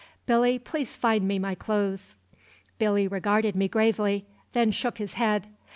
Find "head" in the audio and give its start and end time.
5.13-5.47